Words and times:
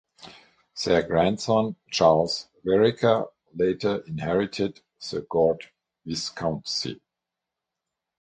Their 0.83 1.03
grandson 1.03 1.75
Charles 1.91 2.47
Vereker 2.65 3.27
later 3.53 3.99
inherited 4.07 4.81
the 5.11 5.21
Gort 5.29 5.67
viscountcy. 6.07 6.99